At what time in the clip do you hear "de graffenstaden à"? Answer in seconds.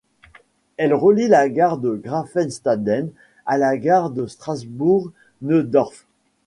1.77-3.59